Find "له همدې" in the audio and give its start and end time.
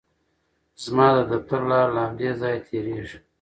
1.95-2.29